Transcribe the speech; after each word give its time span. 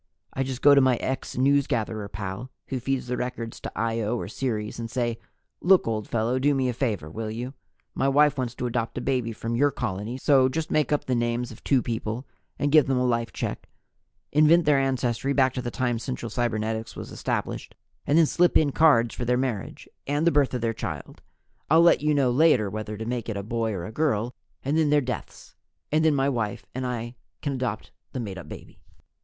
"I 0.33 0.41
just 0.41 0.63
go 0.63 0.73
to 0.73 0.81
my 0.81 0.95
ex 0.95 1.35
newsgatherer 1.35 2.11
pal 2.11 2.49
who 2.69 2.79
feeds 2.79 3.05
the 3.05 3.17
records 3.17 3.59
to 3.59 3.71
Io 3.75 4.17
or 4.17 4.27
Ceres 4.27 4.79
and 4.79 4.89
say, 4.89 5.19
'Look, 5.61 5.87
old 5.87 6.07
fellow, 6.07 6.39
do 6.39 6.55
me 6.55 6.67
a 6.69 6.73
favor, 6.73 7.07
will 7.07 7.29
you? 7.29 7.53
My 7.93 8.07
wife 8.09 8.35
wants 8.35 8.55
to 8.55 8.65
adopt 8.65 8.97
a 8.97 8.99
baby 9.01 9.31
from 9.31 9.55
your 9.55 9.69
colony, 9.69 10.17
so 10.17 10.49
just 10.49 10.71
make 10.71 10.91
up 10.91 11.05
the 11.05 11.13
names 11.13 11.51
of 11.51 11.63
two 11.63 11.83
people 11.83 12.25
and 12.57 12.71
give 12.71 12.87
them 12.87 12.97
a 12.97 13.05
life 13.05 13.31
check, 13.31 13.69
invent 14.31 14.65
their 14.65 14.79
ancestors 14.79 15.35
back 15.35 15.53
to 15.53 15.61
the 15.61 15.69
time 15.69 15.99
Central 15.99 16.31
Cybernetics 16.31 16.95
was 16.95 17.11
established, 17.11 17.75
and 18.07 18.17
then 18.17 18.25
slip 18.25 18.57
in 18.57 18.71
cards 18.71 19.13
for 19.13 19.23
their 19.23 19.37
marriage, 19.37 19.87
and 20.07 20.25
the 20.25 20.31
birth 20.31 20.55
of 20.55 20.61
their 20.61 20.73
child 20.73 21.21
I'll 21.69 21.83
let 21.83 22.01
you 22.01 22.15
know 22.15 22.31
later 22.31 22.71
whether 22.71 22.97
to 22.97 23.05
make 23.05 23.29
it 23.29 23.37
a 23.37 23.43
boy 23.43 23.71
or 23.71 23.85
a 23.85 23.91
girl 23.91 24.33
and 24.65 24.79
then 24.79 24.89
their 24.89 24.99
deaths; 24.99 25.53
and 25.91 26.03
then 26.03 26.15
my 26.15 26.27
wife 26.27 26.65
and 26.73 26.87
I 26.87 27.13
can 27.43 27.53
adopt 27.53 27.91
that 28.13 28.21
made 28.21 28.39
up 28.39 28.49
baby.' 28.49 28.79